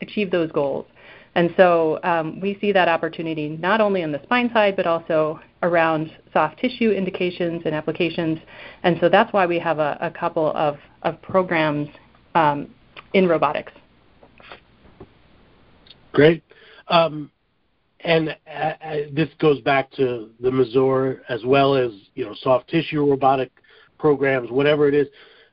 achieve 0.00 0.30
those 0.30 0.52
goals. 0.52 0.86
And 1.34 1.52
so 1.56 2.00
um, 2.02 2.40
we 2.40 2.58
see 2.60 2.72
that 2.72 2.88
opportunity 2.88 3.48
not 3.48 3.80
only 3.80 4.02
on 4.02 4.12
the 4.12 4.22
spine 4.22 4.50
side, 4.52 4.76
but 4.76 4.86
also 4.86 5.40
around 5.62 6.10
soft 6.32 6.58
tissue 6.58 6.90
indications 6.90 7.62
and 7.64 7.74
applications. 7.74 8.38
And 8.82 8.96
so 9.00 9.08
that's 9.08 9.32
why 9.32 9.46
we 9.46 9.58
have 9.58 9.78
a, 9.78 9.98
a 10.00 10.10
couple 10.10 10.52
of, 10.54 10.78
of 11.02 11.20
programs 11.22 11.88
um, 12.34 12.68
in 13.12 13.28
robotics. 13.28 13.72
Great. 16.18 16.42
Um, 16.88 17.30
and 18.00 18.30
uh, 18.48 18.50
uh, 18.50 18.96
this 19.12 19.28
goes 19.38 19.60
back 19.60 19.88
to 19.92 20.30
the 20.40 20.50
Mazor 20.50 21.20
as 21.28 21.44
well 21.44 21.76
as 21.76 21.92
you 22.16 22.24
know 22.24 22.34
soft 22.40 22.68
tissue 22.68 23.08
robotic 23.08 23.52
programs, 24.00 24.50
whatever 24.50 24.88
it 24.88 24.94
is. 24.94 25.06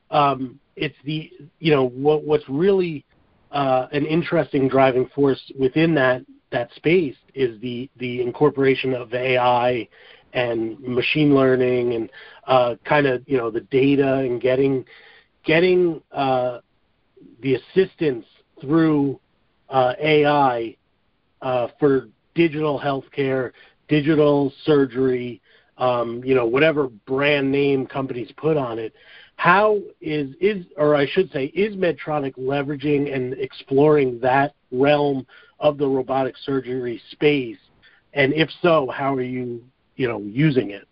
Um, 0.10 0.60
it's 0.76 0.96
the 1.04 1.32
you 1.60 1.72
know 1.72 1.90
what, 1.90 2.24
what's 2.24 2.50
really 2.50 3.06
uh, 3.52 3.86
an 3.92 4.08
interesting 4.08 4.68
driving 4.68 5.08
force 5.14 5.40
within 5.56 5.94
that 5.94 6.26
that 6.52 6.74
space 6.74 7.16
is 7.36 7.62
the 7.62 7.88
the 7.98 8.24
incorporation 8.24 8.96
of 8.96 9.14
AI 9.14 9.88
and 10.34 10.80
machine 10.80 11.36
learning 11.36 11.94
and 11.94 12.10
uh, 12.48 12.74
kind 12.86 13.06
of 13.06 13.22
you 13.28 13.38
know 13.38 13.52
the 13.52 13.62
data 13.62 14.16
and 14.16 14.42
getting 14.42 14.84
getting 15.44 16.02
uh, 16.12 16.58
the 17.44 17.54
assistance 17.54 18.26
through 18.60 19.20
uh, 19.70 19.94
AI 20.02 20.76
uh, 21.42 21.68
for 21.80 22.08
digital 22.34 22.80
healthcare, 22.80 23.52
digital 23.88 24.54
surgery, 24.64 25.42
um, 25.78 26.24
you 26.24 26.34
know 26.36 26.46
whatever 26.46 26.88
brand 26.88 27.52
name 27.52 27.86
companies 27.86 28.32
put 28.38 28.56
on 28.56 28.80
it 28.80 28.94
how 29.38 29.80
is 30.02 30.34
is 30.40 30.66
or 30.78 30.96
I 30.96 31.06
should 31.08 31.32
say 31.32 31.46
is 31.48 31.76
Medtronic 31.76 32.36
leveraging 32.38 33.14
and 33.14 33.34
exploring 33.34 34.20
that 34.22 34.54
realm 34.72 35.26
of 35.60 35.78
the 35.78 35.88
robotic 35.88 36.36
surgery 36.38 37.02
space? 37.12 37.58
And 38.14 38.34
if 38.34 38.50
so, 38.62 38.90
how 38.94 39.14
are 39.14 39.22
you 39.22 39.64
you 39.96 40.08
know 40.08 40.20
using 40.20 40.72
it? 40.72 40.88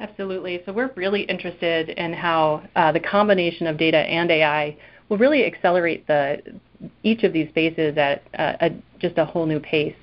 Absolutely. 0.00 0.62
So 0.64 0.72
we're 0.72 0.92
really 0.94 1.22
interested 1.22 1.88
in 1.88 2.12
how 2.12 2.62
uh, 2.76 2.92
the 2.92 3.00
combination 3.00 3.66
of 3.66 3.76
data 3.76 3.98
and 3.98 4.30
AI 4.30 4.76
will 5.08 5.18
really 5.18 5.44
accelerate 5.44 6.06
the 6.06 6.42
each 7.02 7.24
of 7.24 7.32
these 7.32 7.48
phases 7.54 7.96
at 7.96 8.22
uh, 8.38 8.52
a, 8.60 8.70
just 9.00 9.18
a 9.18 9.24
whole 9.24 9.46
new 9.46 9.58
pace. 9.58 9.96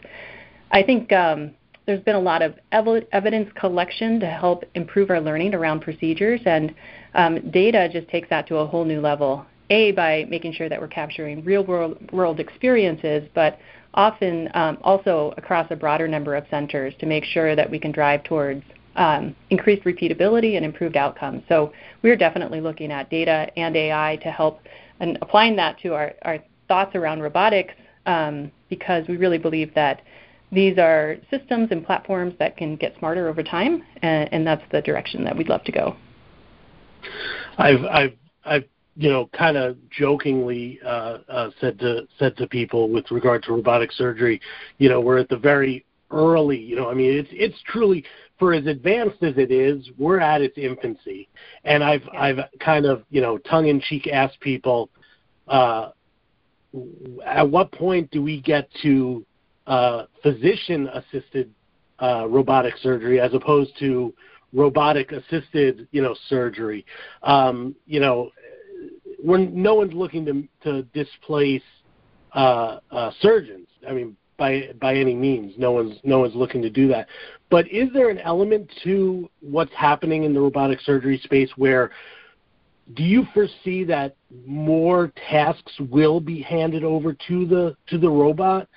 I 0.71 0.83
think 0.83 1.11
um, 1.13 1.51
there's 1.85 2.03
been 2.03 2.15
a 2.15 2.19
lot 2.19 2.41
of 2.41 2.55
ev- 2.71 3.07
evidence 3.11 3.49
collection 3.55 4.19
to 4.19 4.27
help 4.27 4.63
improve 4.73 5.09
our 5.09 5.21
learning 5.21 5.53
around 5.53 5.81
procedures, 5.81 6.41
and 6.45 6.73
um, 7.13 7.51
data 7.51 7.87
just 7.91 8.07
takes 8.09 8.29
that 8.29 8.47
to 8.47 8.57
a 8.57 8.65
whole 8.65 8.85
new 8.85 8.99
level. 8.99 9.45
A, 9.71 9.93
by 9.93 10.25
making 10.29 10.53
sure 10.53 10.69
that 10.69 10.79
we're 10.79 10.87
capturing 10.87 11.43
real 11.43 11.63
world, 11.63 11.97
world 12.11 12.39
experiences, 12.39 13.27
but 13.33 13.57
often 13.95 14.49
um, 14.53 14.77
also 14.83 15.33
across 15.37 15.65
a 15.71 15.75
broader 15.75 16.07
number 16.07 16.35
of 16.35 16.45
centers 16.51 16.93
to 16.99 17.05
make 17.05 17.23
sure 17.23 17.55
that 17.55 17.69
we 17.69 17.79
can 17.79 17.91
drive 17.91 18.23
towards 18.23 18.63
um, 18.95 19.35
increased 19.49 19.83
repeatability 19.83 20.55
and 20.55 20.65
improved 20.65 20.95
outcomes. 20.95 21.43
So 21.49 21.73
we're 22.01 22.15
definitely 22.15 22.61
looking 22.61 22.91
at 22.91 23.09
data 23.09 23.49
and 23.57 23.75
AI 23.75 24.17
to 24.21 24.29
help 24.31 24.61
and 24.99 25.17
applying 25.21 25.55
that 25.55 25.79
to 25.79 25.93
our, 25.93 26.13
our 26.23 26.39
thoughts 26.67 26.95
around 26.95 27.21
robotics 27.21 27.73
um, 28.05 28.51
because 28.69 29.07
we 29.07 29.17
really 29.17 29.37
believe 29.37 29.73
that 29.75 30.01
these 30.51 30.77
are 30.77 31.17
systems 31.29 31.69
and 31.71 31.85
platforms 31.85 32.33
that 32.39 32.55
can 32.55 32.75
get 32.75 32.95
smarter 32.99 33.27
over 33.27 33.43
time, 33.43 33.83
and, 34.01 34.31
and 34.31 34.47
that's 34.47 34.63
the 34.71 34.81
direction 34.81 35.23
that 35.23 35.35
we'd 35.35 35.49
love 35.49 35.63
to 35.63 35.71
go. 35.71 35.95
I've 37.57 37.83
I've 37.85 38.13
I've 38.45 38.63
you 38.95 39.09
know 39.09 39.29
kind 39.37 39.57
of 39.57 39.77
jokingly 39.89 40.79
uh, 40.85 41.17
uh, 41.27 41.49
said 41.59 41.79
to 41.79 42.07
said 42.19 42.37
to 42.37 42.47
people 42.47 42.89
with 42.89 43.09
regard 43.11 43.43
to 43.43 43.53
robotic 43.53 43.91
surgery, 43.91 44.39
you 44.77 44.87
know, 44.87 45.01
we're 45.01 45.17
at 45.17 45.29
the 45.29 45.37
very 45.37 45.85
early. 46.11 46.57
You 46.57 46.75
know, 46.75 46.89
I 46.89 46.93
mean, 46.93 47.17
it's 47.17 47.29
it's 47.31 47.61
truly 47.67 48.03
for 48.37 48.53
as 48.53 48.65
advanced 48.65 49.23
as 49.23 49.37
it 49.37 49.51
is, 49.51 49.89
we're 49.97 50.19
at 50.19 50.41
its 50.41 50.57
infancy. 50.57 51.29
And 51.63 51.83
I've 51.83 52.03
yeah. 52.13 52.21
I've 52.21 52.39
kind 52.59 52.85
of 52.85 53.03
you 53.09 53.21
know 53.21 53.37
tongue 53.37 53.67
in 53.67 53.79
cheek 53.81 54.07
asked 54.07 54.39
people, 54.39 54.89
uh, 55.47 55.89
at 57.25 57.49
what 57.49 57.71
point 57.71 58.09
do 58.11 58.21
we 58.21 58.41
get 58.41 58.69
to 58.81 59.25
uh, 59.67 60.03
physician 60.21 60.89
assisted 60.89 61.51
uh, 62.01 62.27
robotic 62.27 62.75
surgery 62.77 63.19
as 63.19 63.33
opposed 63.33 63.71
to 63.79 64.13
robotic 64.53 65.11
assisted 65.11 65.87
you 65.91 66.01
know 66.01 66.15
surgery 66.27 66.85
um, 67.23 67.75
you 67.85 67.99
know 67.99 68.31
when 69.23 69.61
no 69.61 69.75
one's 69.75 69.93
looking 69.93 70.25
to 70.25 70.47
to 70.63 70.83
displace 70.93 71.63
uh, 72.33 72.79
uh, 72.91 73.11
surgeons 73.21 73.67
i 73.87 73.93
mean 73.93 74.15
by 74.37 74.69
by 74.79 74.95
any 74.95 75.15
means. 75.15 75.53
No 75.57 75.71
one's 75.71 75.97
no 76.03 76.19
one's 76.19 76.35
looking 76.35 76.61
to 76.61 76.69
do 76.69 76.87
that. 76.89 77.07
But 77.49 77.67
is 77.71 77.89
there 77.93 78.09
an 78.09 78.19
element 78.19 78.69
to 78.83 79.29
what's 79.41 79.73
happening 79.73 80.23
in 80.23 80.33
the 80.33 80.41
robotic 80.41 80.81
surgery 80.81 81.19
space 81.23 81.49
where 81.55 81.91
do 82.93 83.03
you 83.03 83.25
foresee 83.33 83.83
that 83.85 84.15
more 84.45 85.11
tasks 85.29 85.73
will 85.89 86.19
be 86.19 86.41
handed 86.41 86.83
over 86.83 87.13
to 87.27 87.45
the 87.45 87.75
to 87.87 87.97
the 87.97 88.09
robot 88.09 88.67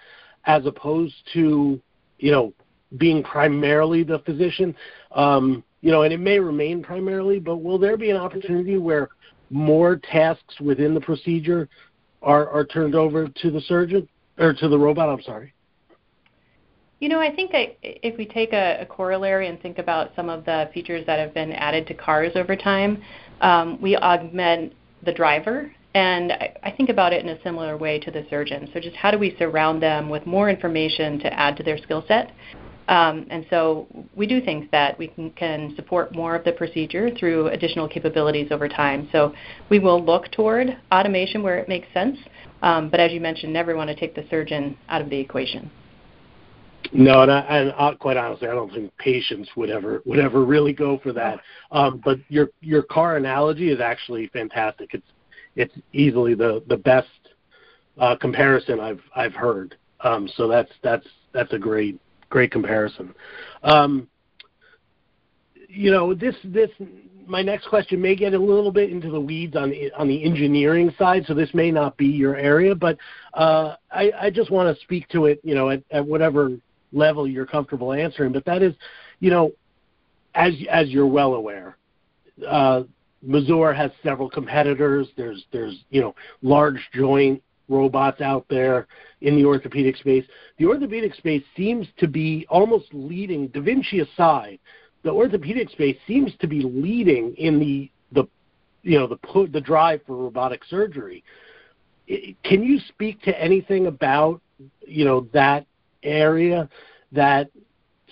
as 0.45 0.65
opposed 0.67 1.15
to 1.35 1.81
you 2.19 2.31
know 2.31 2.53
being 2.97 3.23
primarily 3.23 4.03
the 4.03 4.21
physician. 4.21 4.75
Um, 5.13 5.63
you 5.81 5.91
know, 5.91 6.03
and 6.03 6.13
it 6.13 6.19
may 6.19 6.39
remain 6.39 6.83
primarily, 6.83 7.39
but 7.39 7.57
will 7.57 7.79
there 7.79 7.97
be 7.97 8.11
an 8.11 8.17
opportunity 8.17 8.79
where 8.79 9.11
more 9.51 9.97
tasks 9.97 10.61
within 10.61 10.95
the 10.95 11.01
procedure 11.01 11.69
are, 12.23 12.49
are 12.49 12.65
turned 12.65 12.95
over 12.95 13.29
to 13.29 13.51
the 13.51 13.61
surgeon 13.63 14.09
or 14.39 14.53
to 14.55 14.69
the 14.69 14.79
robot? 14.79 15.09
I'm 15.09 15.23
sorry. 15.23 15.53
You 17.01 17.09
know, 17.09 17.21
I 17.21 17.35
think 17.35 17.53
that 17.53 17.77
if 17.83 18.19
we 18.19 18.27
take 18.27 18.53
a, 18.53 18.81
a, 18.81 18.87
corollary 18.87 19.47
and 19.47 19.61
think 19.63 19.79
about 19.79 20.11
some 20.17 20.29
of 20.29 20.45
the 20.45 20.69
features 20.75 21.07
that 21.07 21.21
have 21.21 21.33
been 21.33 21.53
added 21.53 21.87
to 21.87 21.95
cars 21.95 22.33
over 22.35 22.57
time, 22.57 23.01
um, 23.41 23.81
we 23.81 23.97
augment 23.97 24.73
the 25.05 25.13
driver 25.13 25.71
and 25.95 26.33
I, 26.33 26.55
I 26.63 26.71
think 26.71 26.91
about 26.91 27.13
it 27.13 27.25
in 27.25 27.31
a 27.31 27.43
similar 27.43 27.77
way 27.77 27.99
to 27.99 28.11
the 28.11 28.27
surgeon. 28.29 28.69
So 28.73 28.81
just 28.81 28.97
how 28.97 29.11
do 29.11 29.19
we 29.19 29.35
surround 29.39 29.83
them 29.83 30.09
with 30.09 30.27
more 30.27 30.51
information 30.51 31.19
to 31.21 31.33
add 31.33 31.57
to 31.57 31.63
their 31.63 31.79
skill 31.79 32.05
set? 32.07 32.33
Um, 32.89 33.27
and 33.31 33.45
so 33.51 33.87
we 34.17 34.27
do 34.27 34.41
think 34.41 34.71
that 34.71 34.99
we 34.99 35.09
can, 35.09 35.31
can, 35.33 35.75
support 35.77 36.15
more 36.15 36.35
of 36.35 36.45
the 36.45 36.53
procedure 36.53 37.11
through 37.19 37.49
additional 37.49 37.87
capabilities 37.87 38.49
over 38.51 38.67
time. 38.67 39.09
So 39.13 39.35
we 39.69 39.79
will 39.79 40.03
look 40.03 40.31
toward 40.33 40.75
automation 40.91 41.43
where 41.43 41.59
it 41.59 41.69
makes 41.69 41.87
sense. 41.93 42.17
Um, 42.63 42.89
but 42.89 43.01
as 43.01 43.13
you 43.13 43.21
mentioned, 43.21 43.53
never 43.53 43.77
want 43.77 43.89
to 43.89 43.97
take 43.97 44.15
the 44.15 44.25
surgeon 44.31 44.77
out 44.89 45.01
of 45.01 45.11
the 45.11 45.19
equation. 45.19 45.71
No, 46.93 47.23
and, 47.23 47.31
I, 47.31 47.41
and 47.41 47.73
I, 47.73 47.95
quite 47.95 48.17
honestly, 48.17 48.49
I 48.49 48.55
don't 48.55 48.73
think 48.73 48.97
patients 48.99 49.51
would 49.57 49.69
ever 49.71 50.03
would 50.07 50.19
ever 50.19 50.45
really 50.45 50.73
go 50.73 50.99
for 51.03 51.13
that. 51.13 51.41
Um, 51.71 52.01
but 52.05 52.19
your 52.29 52.49
your 52.61 52.83
car 52.83 53.17
analogy 53.17 53.71
is 53.71 53.81
actually 53.81 54.29
fantastic. 54.29 54.95
It's 54.95 55.07
it's 55.57 55.75
easily 55.93 56.35
the 56.35 56.63
the 56.69 56.77
best 56.77 57.09
uh, 57.99 58.17
comparison 58.17 58.81
I've 58.81 59.03
I've 59.15 59.35
heard. 59.35 59.77
Um, 60.01 60.29
so 60.37 60.49
that's 60.49 60.71
that's 60.83 61.07
that's 61.33 61.53
a 61.53 61.59
great 61.59 62.01
great 62.31 62.51
comparison. 62.51 63.15
Um, 63.63 64.09
you 65.79 65.93
know, 65.93 66.13
this 66.13 66.35
this 66.43 66.71
my 67.29 67.41
next 67.41 67.69
question 67.69 68.01
may 68.01 68.17
get 68.17 68.35
a 68.35 68.39
little 68.39 68.73
bit 68.73 68.91
into 68.91 69.11
the 69.11 69.21
weeds 69.21 69.55
on 69.55 69.71
the, 69.71 69.93
on 69.97 70.09
the 70.09 70.25
engineering 70.25 70.93
side, 70.99 71.25
so 71.27 71.35
this 71.35 71.51
may 71.55 71.71
not 71.71 71.97
be 71.97 72.07
your 72.07 72.37
area, 72.37 72.75
but 72.75 72.97
uh, 73.35 73.77
I, 73.93 74.11
I 74.19 74.31
just 74.31 74.51
want 74.51 74.75
to 74.75 74.83
speak 74.83 75.09
to 75.11 75.27
it, 75.27 75.39
you 75.45 75.55
know, 75.55 75.69
at, 75.69 75.83
at 75.91 76.05
whatever 76.05 76.51
level 76.91 77.29
you're 77.29 77.47
comfortable 77.47 77.93
answering. 77.93 78.33
But 78.33 78.45
that 78.47 78.63
is, 78.63 78.75
you 79.21 79.31
know, 79.31 79.53
as 80.35 80.53
as 80.69 80.89
you're 80.89 81.07
well 81.07 81.35
aware, 81.35 81.77
uh, 82.49 82.83
Mazor 83.25 83.77
has 83.77 83.93
several 84.03 84.29
competitors. 84.29 85.07
There's 85.17 85.45
there's 85.53 85.85
you 85.91 86.01
know 86.01 86.15
large 86.43 86.81
joint 86.93 87.41
robots 87.69 88.21
out 88.21 88.47
there 88.49 88.89
in 89.21 89.37
the 89.37 89.45
orthopedic 89.45 89.97
space. 89.97 90.25
The 90.59 90.67
orthopedic 90.67 91.15
space 91.15 91.45
seems 91.57 91.87
to 91.99 92.09
be 92.09 92.47
almost 92.49 92.87
leading, 92.93 93.49
Da 93.49 93.61
Vinci 93.61 94.01
aside, 94.01 94.59
the 95.03 95.11
orthopedic 95.11 95.71
space 95.71 95.97
seems 96.07 96.33
to 96.41 96.47
be 96.47 96.61
leading 96.61 97.35
in 97.37 97.59
the 97.59 97.91
the 98.13 98.29
you 98.83 98.99
know 98.99 99.07
the 99.07 99.49
the 99.53 99.61
drive 99.61 100.01
for 100.07 100.17
robotic 100.17 100.65
surgery. 100.65 101.25
Can 102.43 102.63
you 102.63 102.79
speak 102.89 103.21
to 103.23 103.41
anything 103.41 103.87
about 103.87 104.41
you 104.87 105.05
know 105.05 105.29
that 105.33 105.67
area, 106.03 106.69
that 107.13 107.51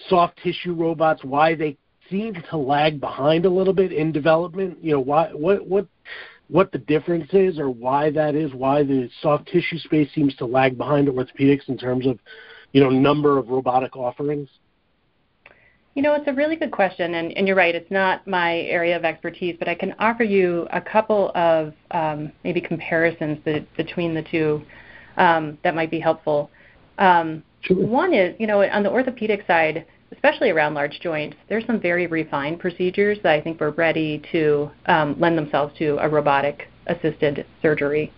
soft 0.09 0.39
tissue 0.43 0.75
robots, 0.75 1.25
why 1.25 1.55
they 1.55 1.77
seem 2.11 2.35
to 2.51 2.57
lag 2.57 3.01
behind 3.01 3.45
a 3.47 3.51
little 3.51 3.73
bit 3.73 3.93
in 3.93 4.13
development. 4.13 4.79
You 4.83 4.93
know, 4.93 5.01
why 5.01 5.29
what 5.33 5.67
what 5.67 5.87
what 6.49 6.71
the 6.73 6.79
difference 6.79 7.29
is 7.33 7.59
or 7.59 7.71
why 7.71 8.11
that 8.11 8.35
is, 8.35 8.53
why 8.55 8.83
the 8.83 9.11
soft 9.21 9.49
tissue 9.49 9.79
space 9.79 10.09
seems 10.15 10.35
to 10.37 10.47
lag 10.47 10.79
behind 10.79 11.09
orthopedics 11.09 11.69
in 11.69 11.77
terms 11.77 12.07
of, 12.07 12.19
you 12.73 12.81
know, 12.81 12.91
number 12.91 13.39
of 13.39 13.49
robotic 13.49 13.97
offerings? 13.97 14.49
You 15.97 16.03
know, 16.03 16.13
it's 16.13 16.29
a 16.29 16.33
really 16.35 16.57
good 16.57 16.73
question, 16.73 17.15
and, 17.15 17.33
and 17.39 17.49
you're 17.49 17.57
right. 17.57 17.75
It's 17.75 17.91
not 17.91 18.27
my 18.27 18.59
area 18.59 18.95
of 18.99 19.07
expertise, 19.07 19.57
but 19.59 19.67
I 19.67 19.75
can 19.75 19.95
offer 19.99 20.25
you 20.25 20.69
a 20.71 20.79
couple 20.79 21.33
of 21.35 21.73
um, 21.91 22.31
maybe 22.45 22.61
comparisons 22.61 23.39
be- 23.47 23.67
between 23.79 24.13
the 24.13 24.23
two 24.23 24.63
um, 25.17 25.57
that 25.65 25.75
might 25.75 25.91
be 25.91 25.99
helpful. 25.99 26.51
Um, 26.99 27.43
sure. 27.63 27.79
One 27.79 28.13
is, 28.13 28.37
you 28.39 28.47
know, 28.47 28.63
on 28.63 28.83
the 28.83 28.91
orthopedic 28.91 29.47
side, 29.47 29.87
especially 30.13 30.51
around 30.51 30.75
large 30.75 31.01
joints, 31.01 31.39
there's 31.49 31.65
some 31.65 31.81
very 31.81 32.07
refined 32.07 32.61
procedures 32.61 33.17
that 33.23 33.33
I 33.33 33.41
think 33.41 33.59
were 33.59 33.71
ready 33.71 34.23
to 34.33 34.71
um, 34.85 35.19
lend 35.19 35.39
themselves 35.39 35.75
to 35.79 35.97
a 35.97 36.09
robotic 36.11 36.69
assisted 36.89 37.47
surgery. 37.63 38.13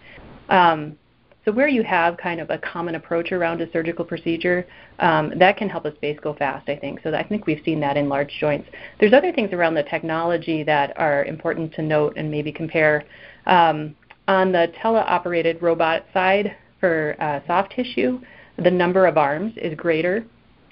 Um, 0.48 0.98
so 1.48 1.52
where 1.52 1.68
you 1.68 1.82
have 1.82 2.18
kind 2.18 2.42
of 2.42 2.50
a 2.50 2.58
common 2.58 2.94
approach 2.96 3.32
around 3.32 3.62
a 3.62 3.72
surgical 3.72 4.04
procedure, 4.04 4.66
um, 4.98 5.32
that 5.38 5.56
can 5.56 5.66
help 5.66 5.86
a 5.86 5.94
space 5.94 6.18
go 6.20 6.34
fast, 6.34 6.68
I 6.68 6.76
think. 6.76 7.00
So 7.02 7.14
I 7.14 7.26
think 7.26 7.46
we've 7.46 7.62
seen 7.64 7.80
that 7.80 7.96
in 7.96 8.10
large 8.10 8.30
joints. 8.38 8.68
There's 9.00 9.14
other 9.14 9.32
things 9.32 9.54
around 9.54 9.72
the 9.72 9.84
technology 9.84 10.62
that 10.64 10.92
are 10.98 11.24
important 11.24 11.72
to 11.76 11.82
note 11.82 12.18
and 12.18 12.30
maybe 12.30 12.52
compare. 12.52 13.06
Um, 13.46 13.96
on 14.26 14.52
the 14.52 14.70
teleoperated 14.84 15.62
robot 15.62 16.04
side 16.12 16.54
for 16.80 17.16
uh, 17.18 17.40
soft 17.46 17.72
tissue, 17.72 18.20
the 18.58 18.70
number 18.70 19.06
of 19.06 19.16
arms 19.16 19.54
is 19.56 19.74
greater, 19.74 20.26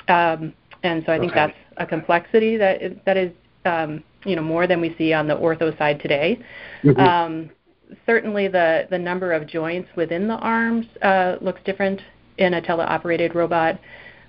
um, 0.08 0.52
and 0.82 1.02
so 1.06 1.12
I 1.12 1.18
think 1.18 1.32
okay. 1.32 1.46
that's 1.46 1.58
a 1.78 1.86
complexity 1.86 2.58
that 2.58 2.82
is, 2.82 2.98
that 3.06 3.16
is 3.16 3.32
um, 3.64 4.04
you 4.26 4.36
know 4.36 4.42
more 4.42 4.66
than 4.66 4.82
we 4.82 4.94
see 4.98 5.14
on 5.14 5.26
the 5.26 5.34
ortho 5.34 5.76
side 5.78 6.00
today. 6.00 6.38
Mm-hmm. 6.84 7.00
Um, 7.00 7.50
certainly 8.04 8.48
the, 8.48 8.86
the 8.90 8.98
number 8.98 9.32
of 9.32 9.46
joints 9.46 9.88
within 9.96 10.28
the 10.28 10.34
arms 10.34 10.86
uh, 11.02 11.36
looks 11.40 11.60
different 11.64 12.00
in 12.38 12.54
a 12.54 12.62
teleoperated 12.62 13.34
robot. 13.34 13.78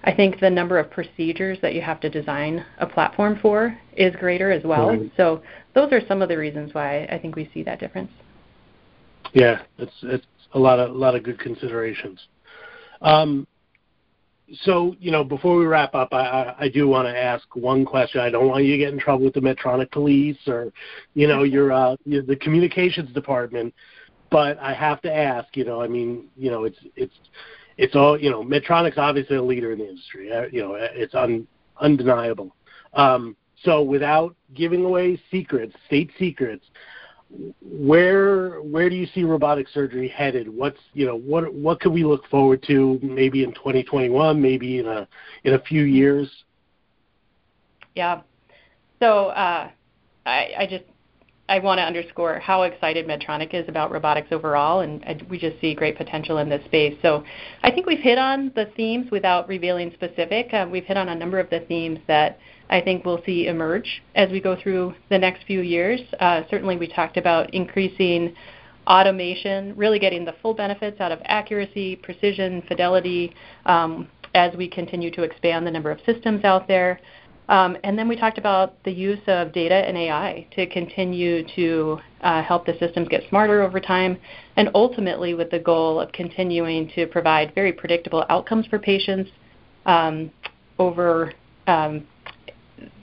I 0.03 0.13
think 0.13 0.39
the 0.39 0.49
number 0.49 0.77
of 0.77 0.89
procedures 0.89 1.57
that 1.61 1.73
you 1.73 1.81
have 1.81 1.99
to 2.01 2.09
design 2.09 2.65
a 2.79 2.85
platform 2.85 3.39
for 3.41 3.77
is 3.95 4.15
greater 4.15 4.51
as 4.51 4.63
well. 4.63 4.89
Mm-hmm. 4.89 5.07
So 5.17 5.41
those 5.73 5.91
are 5.91 6.01
some 6.07 6.21
of 6.21 6.29
the 6.29 6.37
reasons 6.37 6.73
why 6.73 7.05
I 7.05 7.17
think 7.17 7.35
we 7.35 7.49
see 7.53 7.63
that 7.63 7.79
difference. 7.79 8.11
Yeah, 9.33 9.63
it's 9.77 9.91
it's 10.03 10.25
a 10.53 10.59
lot 10.59 10.79
of 10.79 10.91
a 10.91 10.93
lot 10.93 11.15
of 11.15 11.23
good 11.23 11.39
considerations. 11.39 12.19
Um, 13.01 13.47
so 14.63 14.95
you 14.99 15.11
know, 15.11 15.23
before 15.23 15.57
we 15.57 15.65
wrap 15.65 15.93
up, 15.93 16.13
I, 16.13 16.55
I 16.57 16.69
do 16.69 16.87
want 16.87 17.07
to 17.07 17.17
ask 17.17 17.43
one 17.55 17.85
question. 17.85 18.21
I 18.21 18.29
don't 18.29 18.47
want 18.47 18.63
you 18.63 18.71
to 18.71 18.77
get 18.77 18.93
in 18.93 18.99
trouble 18.99 19.25
with 19.25 19.33
the 19.33 19.41
Medtronic 19.41 19.91
police 19.91 20.37
or, 20.47 20.71
you 21.13 21.27
know, 21.27 21.43
your 21.43 21.71
uh, 21.71 21.95
the 22.05 22.37
communications 22.41 23.13
department. 23.13 23.73
But 24.29 24.57
I 24.59 24.73
have 24.73 25.01
to 25.01 25.13
ask. 25.13 25.55
You 25.55 25.65
know, 25.65 25.81
I 25.81 25.87
mean, 25.87 26.27
you 26.37 26.49
know, 26.51 26.63
it's 26.63 26.77
it's 26.95 27.13
it's 27.77 27.95
all 27.95 28.19
you 28.19 28.29
know. 28.29 28.43
Medtronic's 28.43 28.97
obviously 28.97 29.35
a 29.35 29.43
leader 29.43 29.71
in 29.71 29.79
the 29.79 29.89
industry. 29.89 30.31
Uh, 30.31 30.45
you 30.51 30.61
know, 30.61 30.75
it's 30.75 31.15
un, 31.15 31.47
undeniable. 31.79 32.55
Um, 32.93 33.35
so 33.63 33.81
without 33.81 34.35
giving 34.53 34.85
away 34.85 35.21
secrets, 35.31 35.73
state 35.87 36.11
secrets, 36.17 36.63
where 37.61 38.61
where 38.61 38.89
do 38.89 38.95
you 38.95 39.05
see 39.13 39.23
robotic 39.23 39.67
surgery 39.67 40.07
headed? 40.07 40.47
What's 40.47 40.79
you 40.93 41.05
know 41.05 41.17
what 41.17 41.53
what 41.53 41.79
could 41.79 41.91
we 41.91 42.03
look 42.03 42.27
forward 42.27 42.63
to 42.67 42.99
maybe 43.01 43.43
in 43.43 43.53
2021, 43.53 44.41
maybe 44.41 44.79
in 44.79 44.87
a 44.87 45.07
in 45.43 45.53
a 45.53 45.59
few 45.59 45.83
years? 45.83 46.29
Yeah. 47.95 48.21
So 48.99 49.27
uh, 49.27 49.69
I, 50.25 50.51
I 50.57 50.67
just 50.69 50.85
I 51.49 51.59
want 51.59 51.77
to 51.77 51.83
underscore 51.83 52.39
how 52.39 52.63
excited 52.63 53.07
Medtronic 53.07 53.53
is 53.53 53.67
about 53.69 53.91
robotics 53.91 54.27
overall, 54.31 54.81
and, 54.81 55.25
we 55.29 55.37
just 55.37 55.59
see 55.61 55.73
great 55.73 55.97
potential 55.97 56.39
in 56.39 56.49
this 56.49 56.63
space. 56.65 56.95
So 57.01 57.23
I 57.63 57.71
think 57.71 57.85
we've 57.85 57.99
hit 57.99 58.17
on 58.17 58.51
the 58.55 58.65
themes 58.75 59.09
without 59.11 59.47
revealing 59.47 59.91
specific. 59.93 60.53
Uh, 60.53 60.67
we've 60.69 60.83
hit 60.83 60.97
on 60.97 61.09
a 61.09 61.15
number 61.15 61.39
of 61.39 61.49
the 61.49 61.61
themes 61.61 61.99
that 62.07 62.37
I 62.69 62.81
think 62.81 63.05
we'll 63.05 63.23
see 63.25 63.47
emerge 63.47 64.03
as 64.15 64.29
we 64.29 64.41
go 64.41 64.57
through 64.61 64.93
the 65.09 65.17
next 65.17 65.45
few 65.45 65.61
years. 65.61 66.01
Uh, 66.19 66.41
certainly, 66.49 66.77
we 66.77 66.87
talked 66.87 67.17
about 67.17 67.53
increasing 67.53 68.35
automation, 68.87 69.75
really 69.75 69.99
getting 69.99 70.25
the 70.25 70.35
full 70.41 70.53
benefits 70.53 70.99
out 70.99 71.11
of 71.11 71.19
accuracy, 71.25 71.95
precision, 71.95 72.61
fidelity 72.67 73.33
um, 73.65 74.07
as 74.33 74.55
we 74.55 74.67
continue 74.67 75.11
to 75.11 75.23
expand 75.23 75.65
the 75.65 75.71
number 75.71 75.91
of 75.91 75.99
systems 76.05 76.43
out 76.43 76.67
there. 76.67 76.99
Um, 77.49 77.77
and 77.83 77.97
then 77.97 78.09
we 78.09 78.17
talked 78.17 78.37
about 78.37 78.81
the 78.83 78.91
use 78.91 79.21
of 79.27 79.53
data 79.53 79.75
and 79.75 79.97
AI 79.97 80.45
to 80.55 80.67
continue 80.67 81.47
to 81.55 81.97
uh, 82.21 82.43
help 82.43 82.65
the 82.65 82.77
systems 82.77 83.07
get 83.07 83.23
smarter 83.29 83.61
over 83.61 83.79
time, 83.79 84.17
and 84.57 84.69
ultimately 84.75 85.33
with 85.33 85.49
the 85.49 85.59
goal 85.59 85.99
of 86.01 86.11
continuing 86.11 86.91
to 86.95 87.07
provide 87.07 87.55
very 87.55 87.71
predictable 87.71 88.25
outcomes 88.29 88.65
for 88.67 88.79
patients 88.79 89.29
um, 89.85 90.29
over 90.77 91.31
um, 91.67 92.05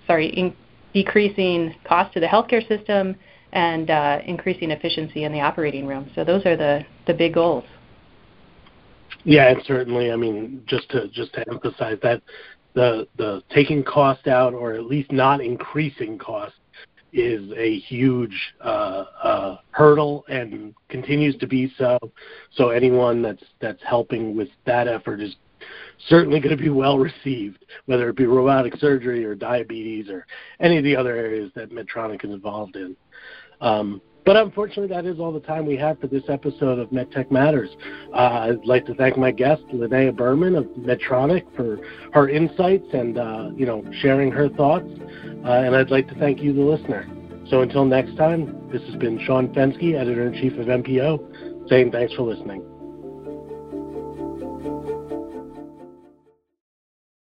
sorry, 0.06 0.28
in, 0.28 0.54
decreasing 0.92 1.74
cost 1.84 2.12
to 2.14 2.20
the 2.20 2.26
healthcare 2.26 2.66
system 2.68 3.16
and 3.52 3.90
uh, 3.90 4.18
increasing 4.26 4.70
efficiency 4.70 5.24
in 5.24 5.32
the 5.32 5.40
operating 5.40 5.86
room. 5.86 6.10
So 6.14 6.24
those 6.24 6.44
are 6.46 6.56
the, 6.56 6.84
the 7.06 7.14
big 7.14 7.34
goals. 7.34 7.64
Yeah, 9.24 9.48
and 9.48 9.62
certainly, 9.66 10.12
I 10.12 10.16
mean, 10.16 10.62
just 10.66 10.90
to 10.90 11.08
just 11.08 11.32
to 11.34 11.48
emphasize 11.48 11.98
that 12.02 12.20
the 12.74 13.06
the 13.16 13.42
taking 13.50 13.82
cost 13.82 14.26
out 14.26 14.52
or 14.52 14.74
at 14.74 14.84
least 14.84 15.12
not 15.12 15.40
increasing 15.40 16.18
cost 16.18 16.54
is 17.12 17.48
a 17.56 17.78
huge 17.78 18.54
uh, 18.60 19.04
uh, 19.22 19.58
hurdle 19.70 20.24
and 20.28 20.74
continues 20.88 21.36
to 21.36 21.46
be 21.46 21.72
so. 21.78 21.98
So 22.54 22.70
anyone 22.70 23.22
that's 23.22 23.44
that's 23.60 23.82
helping 23.84 24.36
with 24.36 24.48
that 24.66 24.88
effort 24.88 25.20
is 25.20 25.36
certainly 26.08 26.40
going 26.40 26.56
to 26.56 26.62
be 26.62 26.70
well 26.70 26.98
received, 26.98 27.64
whether 27.86 28.08
it 28.08 28.16
be 28.16 28.26
robotic 28.26 28.76
surgery 28.76 29.24
or 29.24 29.34
diabetes 29.34 30.08
or 30.08 30.26
any 30.60 30.76
of 30.76 30.84
the 30.84 30.96
other 30.96 31.14
areas 31.16 31.50
that 31.54 31.70
Medtronic 31.70 32.24
is 32.24 32.30
involved 32.32 32.76
in. 32.76 32.96
Um, 33.60 34.02
but 34.24 34.36
unfortunately, 34.36 34.88
that 34.88 35.06
is 35.06 35.18
all 35.18 35.32
the 35.32 35.40
time 35.40 35.66
we 35.66 35.76
have 35.76 35.98
for 36.00 36.06
this 36.06 36.24
episode 36.28 36.78
of 36.78 36.90
MedTech 36.90 37.30
Matters. 37.30 37.70
Uh, 38.12 38.50
I'd 38.50 38.64
like 38.64 38.86
to 38.86 38.94
thank 38.94 39.16
my 39.16 39.30
guest, 39.30 39.62
Linnea 39.72 40.16
Burman 40.16 40.54
of 40.56 40.64
Medtronic, 40.78 41.44
for 41.54 41.78
her 42.12 42.28
insights 42.28 42.86
and 42.92 43.18
uh, 43.18 43.50
you 43.54 43.66
know 43.66 43.84
sharing 44.00 44.30
her 44.32 44.48
thoughts. 44.48 44.88
Uh, 45.44 45.48
and 45.48 45.76
I'd 45.76 45.90
like 45.90 46.08
to 46.08 46.14
thank 46.14 46.40
you, 46.40 46.52
the 46.52 46.62
listener. 46.62 47.06
So 47.48 47.60
until 47.60 47.84
next 47.84 48.16
time, 48.16 48.70
this 48.72 48.82
has 48.84 48.96
been 48.96 49.20
Sean 49.26 49.48
Fenske, 49.48 49.94
editor 49.94 50.26
in 50.26 50.40
chief 50.40 50.58
of 50.58 50.66
MPO, 50.66 51.68
saying 51.68 51.92
thanks 51.92 52.14
for 52.14 52.22
listening. 52.22 52.73